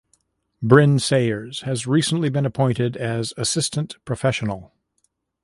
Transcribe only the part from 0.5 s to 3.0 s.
Bryn Sayers has recently been appointed